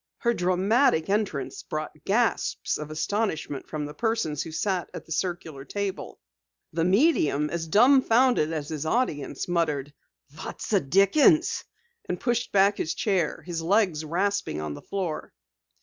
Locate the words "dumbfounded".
7.67-8.51